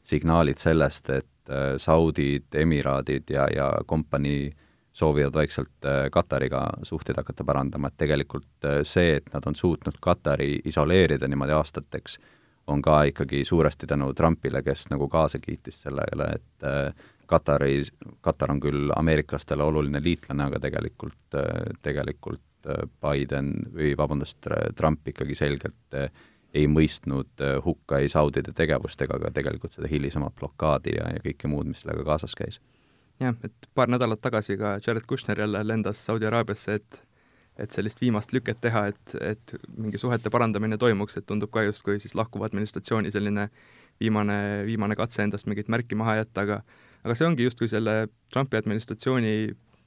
signaalid 0.02 0.58
sellest, 0.58 1.12
et 1.14 1.52
äh, 1.52 1.74
Saudid, 1.78 2.50
Emiraadid 2.54 3.30
ja, 3.30 3.46
ja 3.54 3.70
kompanii 3.86 4.50
soovivad 4.92 5.34
vaikselt 5.34 5.88
Katariga 6.12 6.66
suhteid 6.84 7.16
hakata 7.16 7.44
parandama, 7.48 7.88
et 7.88 7.96
tegelikult 7.96 8.66
see, 8.84 9.16
et 9.16 9.30
nad 9.32 9.46
on 9.48 9.56
suutnud 9.56 9.96
Katari 10.00 10.58
isoleerida 10.68 11.28
niimoodi 11.28 11.54
aastateks, 11.56 12.18
on 12.66 12.82
ka 12.82 13.02
ikkagi 13.02 13.44
suuresti 13.44 13.86
tänu 13.86 14.12
Trumpile, 14.14 14.62
kes 14.62 14.86
nagu 14.90 15.08
kaasa 15.08 15.38
kiitis 15.38 15.82
sellele, 15.82 16.28
et 16.34 16.64
äh, 16.64 16.94
Katari, 17.26 17.82
Katar 18.20 18.52
on 18.52 18.60
küll 18.60 18.92
ameeriklastele 18.96 19.64
oluline 19.64 20.02
liitlane, 20.02 20.44
aga 20.50 20.60
tegelikult, 20.60 21.38
äh, 21.38 21.72
tegelikult 21.82 22.68
äh, 22.68 22.84
Biden 23.02 23.54
või 23.74 23.94
vabandust, 23.98 24.46
Trump 24.76 25.08
ikkagi 25.08 25.34
selgelt 25.34 25.98
ei 26.52 26.66
mõistnud 26.68 27.40
hukka 27.64 28.02
ei 28.02 28.10
Saudide 28.12 28.52
tegevust 28.52 29.00
ega 29.02 29.16
ka 29.18 29.30
tegelikult 29.32 29.72
seda 29.72 29.88
hilisemat 29.88 30.34
blokaadi 30.36 30.98
ja, 30.98 31.08
ja 31.14 31.22
kõike 31.24 31.48
muud, 31.48 31.70
mis 31.70 31.80
sellega 31.80 32.04
kaasas 32.04 32.36
käis. 32.36 32.60
Jah, 33.22 33.38
et 33.46 33.70
paar 33.74 33.90
nädalat 33.92 34.20
tagasi 34.22 34.58
ka 34.60 34.76
Jared 34.86 35.06
Kushner 35.08 35.38
jälle 35.40 35.62
lendas 35.66 36.04
Saudi 36.06 36.28
Araabiasse, 36.28 36.78
et 36.80 37.02
et 37.60 37.74
sellist 37.74 38.00
viimast 38.00 38.32
lüket 38.32 38.62
teha, 38.64 38.86
et, 38.88 39.14
et 39.20 39.54
mingi 39.76 39.98
suhete 40.00 40.30
parandamine 40.32 40.78
toimuks, 40.80 41.18
et 41.18 41.26
tundub 41.28 41.50
ka 41.52 41.66
justkui 41.66 41.98
siis 42.00 42.14
lahkuva 42.16 42.46
administratsiooni 42.48 43.12
selline 43.12 43.50
viimane, 44.00 44.38
viimane 44.64 44.96
katse 44.96 45.20
endast 45.26 45.46
mingit 45.46 45.68
märki 45.68 45.98
maha 45.98 46.16
jätta, 46.22 46.46
aga 46.46 46.62
aga 47.02 47.16
see 47.18 47.26
ongi 47.28 47.44
justkui 47.44 47.68
selle 47.68 48.06
Trumpi 48.32 48.56
administratsiooni 48.56 49.34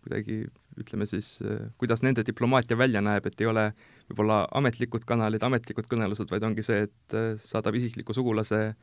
kuidagi 0.06 0.44
ütleme 0.78 1.08
siis, 1.10 1.40
kuidas 1.82 2.04
nende 2.06 2.22
diplomaatia 2.28 2.78
välja 2.78 3.02
näeb, 3.02 3.26
et 3.26 3.42
ei 3.42 3.48
ole 3.50 3.70
võib-olla 4.10 4.44
ametlikud 4.60 5.08
kanalid, 5.08 5.44
ametlikud 5.48 5.88
kõnelused, 5.90 6.30
vaid 6.30 6.46
ongi 6.46 6.66
see, 6.68 6.86
et 6.86 7.16
saadab 7.42 7.78
isikliku 7.80 8.14
sugulase 8.14 8.76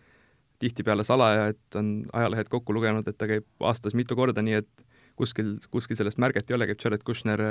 tihtipeale 0.62 1.04
salaja, 1.04 1.50
et 1.52 1.78
on 1.78 1.95
ajalehed 2.14 2.50
kokku 2.52 2.75
lugenud, 2.76 3.09
et 3.09 3.19
ta 3.19 3.28
käib 3.31 3.66
aastas 3.66 3.97
mitu 3.99 4.16
korda, 4.19 4.45
nii 4.45 4.61
et 4.61 4.85
kuskil, 5.19 5.57
kuskil 5.75 5.99
sellest 5.99 6.21
märget 6.23 6.50
ei 6.50 6.59
ole, 6.59 6.69
käib 6.71 6.85
Jared 6.85 7.02
Kushner 7.07 7.42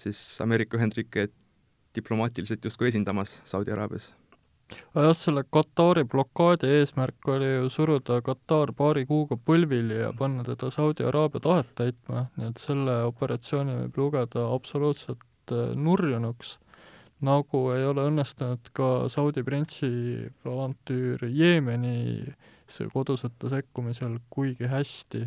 siis 0.00 0.20
Ameerika 0.44 0.78
Ühendriike 0.78 1.28
diplomaatiliselt 1.96 2.64
justkui 2.64 2.88
esindamas 2.88 3.40
Saudi 3.44 3.72
Araabias. 3.72 4.10
jah, 4.94 5.12
selle 5.14 5.44
Katari 5.50 6.04
blokaadi 6.04 6.68
eesmärk 6.80 7.28
oli 7.28 7.50
ju 7.54 7.68
suruda 7.70 8.20
Katar 8.22 8.72
paari 8.76 9.06
kuuga 9.06 9.38
põlvili 9.50 10.00
ja 10.00 10.12
panna 10.18 10.44
teda 10.44 10.70
Saudi 10.70 11.06
Araabia 11.06 11.40
tahet 11.40 11.70
täitma, 11.78 12.26
nii 12.36 12.50
et 12.50 12.62
selle 12.62 12.96
operatsiooni 13.06 13.78
võib 13.82 14.00
lugeda 14.02 14.48
absoluutselt 14.54 15.54
äh, 15.54 15.70
nurjunuks, 15.74 16.58
nagu 17.24 17.62
ei 17.72 17.86
ole 17.88 18.04
õnnestunud 18.10 18.70
ka 18.76 19.08
Saudi 19.12 19.44
printsi 19.46 19.88
avantüür 20.44 21.24
Jeemenis 21.32 22.80
kodusõtta 22.92 23.48
sekkumisel 23.52 24.18
kuigi 24.30 24.68
hästi 24.68 25.22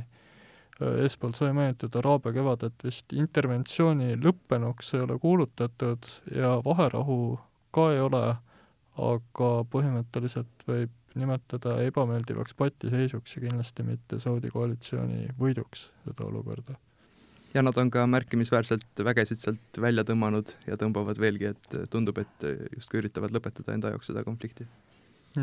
eespool 0.79 1.33
sai 1.35 1.51
mainitud 1.55 1.95
Araabia 1.99 2.33
kevadet 2.35 2.85
vist 2.85 3.13
interventsiooni 3.15 4.13
lõppenuks 4.21 4.93
ei 4.95 5.03
ole 5.03 5.17
kuulutatud 5.19 6.11
ja 6.35 6.55
vaherahu 6.65 7.39
ka 7.75 7.89
ei 7.93 7.99
ole, 8.01 8.23
aga 8.99 9.49
põhimõtteliselt 9.73 10.65
võib 10.67 10.93
nimetada 11.19 11.79
ebameeldivaks 11.83 12.55
patiseisuks 12.57 13.35
ja 13.35 13.43
kindlasti 13.47 13.85
mitte 13.85 14.19
Saudi 14.21 14.51
koalitsiooni 14.53 15.33
võiduks 15.39 15.89
seda 16.05 16.27
olukorda. 16.29 16.77
Ja 17.53 17.63
nad 17.65 17.77
on 17.77 17.89
ka 17.93 18.05
märkimisväärselt 18.07 19.03
vägesid 19.05 19.41
sealt 19.41 19.81
välja 19.81 20.05
tõmmanud 20.07 20.53
ja 20.67 20.77
tõmbavad 20.79 21.19
veelgi, 21.21 21.53
et 21.53 21.79
tundub, 21.89 22.21
et 22.21 22.45
justkui 22.75 23.01
üritavad 23.03 23.33
lõpetada 23.35 23.73
enda 23.73 23.93
jaoks 23.93 24.11
seda 24.11 24.23
konflikti. 24.27 24.67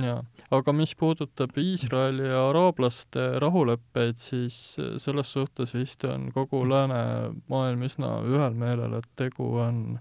Jaa, 0.02 0.18
aga 0.50 0.72
mis 0.74 0.96
puudutab 0.98 1.54
Iisraeli 1.62 2.26
ja 2.26 2.40
araablaste 2.48 3.26
rahuleppeid, 3.42 4.18
siis 4.18 4.56
selles 5.02 5.30
suhtes 5.30 5.76
vist 5.76 6.02
on 6.10 6.32
kogu 6.34 6.64
läänemaailm 6.66 7.84
üsna 7.86 8.16
ühel 8.26 8.58
meelel, 8.58 8.96
et 8.98 9.06
tegu 9.14 9.46
on 9.62 10.00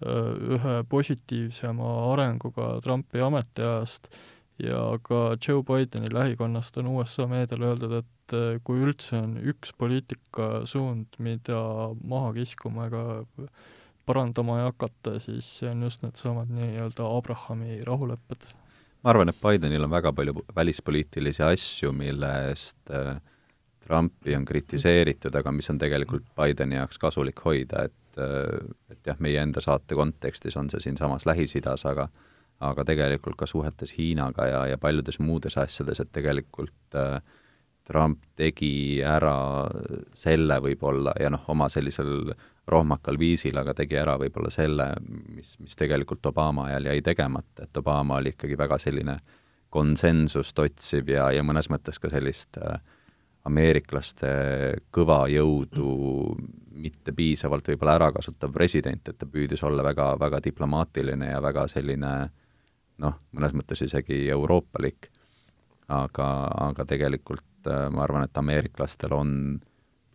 ühe 0.00 0.74
positiivsema 0.88 1.92
arenguga 2.12 2.78
Trumpi 2.84 3.20
ametiajast. 3.20 4.08
Ja 4.58 4.98
ka 5.02 5.36
Joe 5.36 5.62
Bideni 5.62 6.08
lähikonnast 6.10 6.80
on 6.80 6.88
USA 6.96 7.28
meediale 7.30 7.68
öeldud, 7.68 7.92
et 8.00 8.08
kui 8.64 8.82
üldse 8.84 9.18
on 9.18 9.36
üks 9.52 9.72
poliitikasuund, 9.78 11.18
mida 11.24 11.60
maha 12.04 12.32
kiskuma 12.36 12.88
ega 12.88 13.02
parandama 14.08 14.58
ei 14.60 14.68
hakata, 14.68 15.18
siis 15.20 15.48
see 15.60 15.70
on 15.70 15.84
just 15.84 16.04
needsamad 16.04 16.50
nii-öelda 16.52 17.06
Abrahami 17.18 17.80
rahulepped. 17.86 18.50
Ma 19.04 19.12
arvan, 19.12 19.30
et 19.30 19.40
Bidenil 19.42 19.84
on 19.86 19.92
väga 19.92 20.12
palju 20.16 20.34
välispoliitilisi 20.56 21.44
asju, 21.46 21.92
mille 21.94 22.30
eest 22.48 22.90
äh, 22.94 23.18
Trumpi 23.84 24.34
on 24.36 24.44
kritiseeritud, 24.48 25.34
aga 25.38 25.52
mis 25.54 25.70
on 25.70 25.78
tegelikult 25.80 26.26
Bideni 26.36 26.80
jaoks 26.80 26.98
kasulik 27.00 27.44
hoida, 27.44 27.84
et 27.88 28.22
äh, 28.22 28.72
et 28.90 29.12
jah, 29.12 29.20
meie 29.22 29.40
enda 29.42 29.62
saate 29.64 29.96
kontekstis 29.96 30.56
on 30.56 30.70
see 30.72 30.82
siinsamas 30.88 31.28
Lähis-Idas, 31.28 31.86
aga 31.88 32.08
aga 32.64 32.82
tegelikult 32.82 33.36
ka 33.38 33.46
suhetes 33.46 33.92
Hiinaga 33.94 34.46
ja, 34.50 34.62
ja 34.66 34.78
paljudes 34.82 35.20
muudes 35.22 35.54
asjades, 35.60 36.00
et 36.02 36.10
tegelikult 36.12 36.96
äh, 36.98 37.20
Trump 37.88 38.20
tegi 38.36 39.00
ära 39.00 39.66
selle 40.16 40.58
võib-olla 40.60 41.14
ja 41.20 41.30
noh, 41.32 41.46
oma 41.48 41.70
sellisel 41.72 42.32
rohmakal 42.68 43.16
viisil, 43.18 43.56
aga 43.56 43.72
tegi 43.74 43.96
ära 43.96 44.18
võib-olla 44.20 44.50
selle, 44.52 44.90
mis, 45.32 45.54
mis 45.62 45.76
tegelikult 45.78 46.26
Obama 46.28 46.68
ajal 46.68 46.90
jäi 46.90 47.02
tegemata, 47.06 47.64
et 47.64 47.80
Obama 47.80 48.20
oli 48.20 48.34
ikkagi 48.34 48.58
väga 48.60 48.78
selline 48.82 49.16
konsensust 49.72 50.58
otsiv 50.60 51.08
ja, 51.12 51.30
ja 51.32 51.44
mõnes 51.44 51.68
mõttes 51.72 52.00
ka 52.00 52.10
sellist 52.12 52.60
äh, 52.60 52.76
ameeriklaste 53.48 54.30
kõva 54.94 55.22
jõudu 55.32 55.92
mitte 56.78 57.12
piisavalt 57.16 57.68
võib-olla 57.72 57.96
ära 57.98 58.10
kasutav 58.14 58.52
president, 58.54 59.08
et 59.08 59.18
ta 59.18 59.26
püüdis 59.26 59.64
olla 59.66 59.82
väga, 59.86 60.12
väga 60.20 60.40
diplomaatiline 60.44 61.32
ja 61.32 61.40
väga 61.42 61.66
selline 61.72 62.12
noh, 63.02 63.16
mõnes 63.34 63.54
mõttes 63.56 63.82
isegi 63.86 64.26
euroopalik, 64.34 65.10
aga, 65.88 66.28
aga 66.68 66.86
tegelikult 66.88 67.68
äh, 67.68 67.88
ma 67.92 68.04
arvan, 68.04 68.26
et 68.26 68.40
ameeriklastel 68.40 69.14
on 69.16 69.32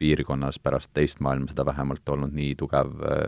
piirkonnas 0.02 0.60
pärast 0.60 0.92
teist 0.94 1.22
maailmasõda 1.24 1.66
vähemalt 1.70 2.10
olnud 2.10 2.34
nii 2.36 2.54
tugev 2.60 2.94
äh, 3.08 3.24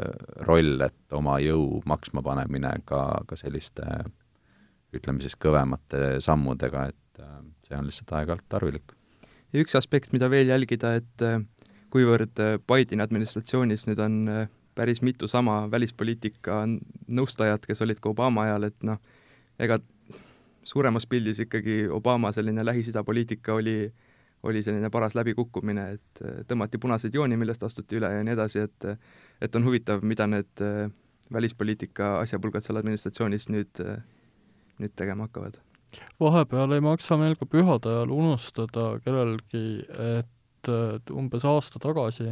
roll, 0.47 0.77
et 0.86 1.17
oma 1.17 1.39
jõu 1.43 1.81
maksma 1.89 2.23
panemine 2.25 2.75
ka, 2.86 3.01
ka 3.27 3.39
selliste 3.39 3.86
ütleme 4.95 5.23
siis 5.23 5.36
kõvemate 5.41 6.19
sammudega, 6.23 6.89
et 6.93 7.23
äh, 7.23 7.41
see 7.67 7.77
on 7.77 7.89
lihtsalt 7.89 8.13
aeg-ajalt 8.19 8.47
tarvilik. 8.51 8.95
ja 9.53 9.65
üks 9.65 9.77
aspekt, 9.77 10.13
mida 10.13 10.29
veel 10.29 10.53
jälgida, 10.53 10.95
et 11.01 11.27
kuivõrd 11.93 12.38
Bideni 12.67 13.03
administratsioonis 13.03 13.88
nüüd 13.88 13.99
on 14.03 14.15
päris 14.75 14.99
mitu 15.01 15.29
sama 15.31 15.63
välispoliitika 15.71 16.65
nõustajat, 17.15 17.63
kes 17.65 17.81
olid 17.81 18.01
ka 18.03 18.12
Obama 18.12 18.43
ajal, 18.43 18.67
et 18.67 18.84
noh, 18.84 18.99
ega 19.60 19.79
suuremas 20.65 21.06
pildis 21.08 21.39
ikkagi 21.45 21.86
Obama 21.91 22.32
selline 22.34 22.65
Lähis-Ida 22.65 23.04
poliitika 23.04 23.54
oli, 23.54 23.93
oli 24.43 24.63
selline 24.63 24.89
paras 24.89 25.15
läbikukkumine, 25.15 25.86
et 25.97 26.23
äh, 26.25 26.41
tõmmati 26.49 26.82
punaseid 26.82 27.15
jooni, 27.15 27.38
millest 27.38 27.63
astuti 27.63 27.99
üle 27.99 28.12
ja 28.12 28.25
nii 28.25 28.36
edasi, 28.36 28.65
et 28.65 28.89
et 29.45 29.56
on 29.56 29.65
huvitav, 29.67 30.04
mida 30.04 30.28
need 30.32 30.65
äh, 30.65 30.89
välispoliitika 31.34 32.19
asjapulgad 32.23 32.65
seal 32.65 32.82
administratsioonis 32.82 33.49
nüüd, 33.54 33.82
äh, 33.84 34.01
nüüd 34.82 34.95
tegema 34.95 35.30
hakkavad. 35.30 35.62
vahepeal 36.19 36.75
ei 36.75 36.84
maksa 36.84 37.17
meil 37.17 37.38
ka 37.39 37.45
pühade 37.45 37.91
ajal 37.91 38.12
unustada 38.12 38.95
kellelgi, 39.06 39.86
et 40.19 41.12
umbes 41.13 41.45
aasta 41.45 41.80
tagasi 41.80 42.32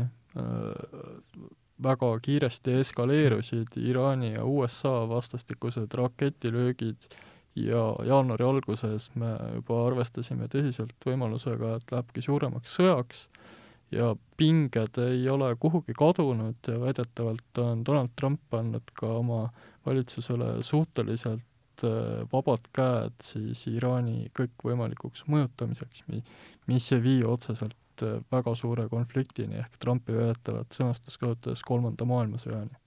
väga 1.84 2.10
kiiresti 2.26 2.80
eskaleerusid 2.82 3.78
Iraani 3.78 4.34
ja 4.34 4.46
USA 4.46 4.94
vastastikused 5.10 5.94
raketilöögid 5.94 7.08
ja 7.56 7.84
jaanuari 8.06 8.46
alguses 8.46 9.10
me 9.20 9.36
juba 9.54 9.84
arvestasime 9.88 10.48
tõsiselt 10.50 11.06
võimalusega, 11.06 11.76
et 11.78 11.92
lähebki 11.94 12.24
suuremaks 12.26 12.78
sõjaks 12.80 13.28
ja 13.94 14.16
pinged 14.38 14.98
ei 14.98 15.30
ole 15.30 15.52
kuhugi 15.62 15.94
kadunud 15.98 16.68
ja 16.68 16.80
väidetavalt 16.82 17.62
on 17.62 17.86
Donald 17.86 18.16
Trump 18.20 18.54
andnud 18.58 18.94
ka 18.98 19.12
oma 19.20 19.46
valitsusele 19.86 20.64
suhteliselt 20.64 21.86
äh, 21.86 22.26
vabad 22.34 22.66
käed 22.74 23.16
siis 23.22 23.68
Iraani 23.70 24.32
kõikvõimalikuks 24.40 25.28
mõjutamiseks, 25.30 26.06
mi-, 26.08 26.24
mis 26.68 26.92
ei 26.96 27.04
vii 27.04 27.24
otseselt 27.36 28.06
äh, 28.06 28.18
väga 28.34 28.56
suure 28.58 28.88
konfliktini 28.90 29.62
ehk 29.62 29.78
Trumpi 29.80 30.16
väidetavat 30.18 30.74
sõnastust 30.74 31.22
kasutades 31.22 31.62
kolmanda 31.68 32.08
maailmasõjani 32.10 32.83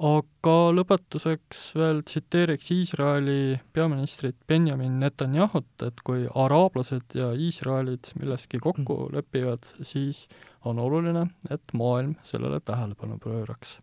aga 0.00 0.56
lõpetuseks 0.76 1.70
veel 1.78 2.02
tsiteeriks 2.04 2.68
Iisraeli 2.74 3.56
peaministrit 3.72 4.36
Benjamin 4.48 4.98
Netanyahut, 5.00 5.68
et 5.86 6.02
kui 6.04 6.26
araablased 6.28 7.16
ja 7.16 7.30
Iisraelid 7.32 8.12
milleski 8.20 8.60
kokku 8.60 9.06
mm. 9.06 9.16
lepivad, 9.16 9.70
siis 9.80 10.26
on 10.68 10.78
oluline, 10.82 11.26
et 11.50 11.72
maailm 11.72 12.16
sellele 12.22 12.60
tähelepanu 12.60 13.18
pööraks. 13.24 13.78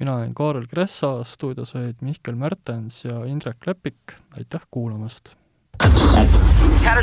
mina 0.00 0.14
olen 0.16 0.34
Kaarel 0.34 0.66
Kressa, 0.66 1.24
stuudios 1.24 1.74
olid 1.74 1.96
Mihkel 2.00 2.34
Märtens 2.34 3.04
ja 3.04 3.24
Indrek 3.24 3.66
Lepik, 3.66 4.16
aitäh 4.36 4.60
kuulamast! 4.70 5.34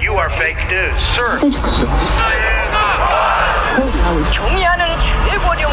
You 0.01 0.17
are 0.17 0.29
fake 0.29 0.65
news, 0.69 1.03
sir. 1.15 1.39
경의하는 4.33 4.85
최고령 5.29 5.71